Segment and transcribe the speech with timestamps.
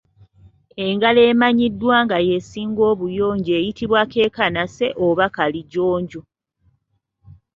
[0.87, 6.21] Engalo emanyiddwa nga y’esinga obuyonjo eyitibwa Keekanase oba Kalijjonjo.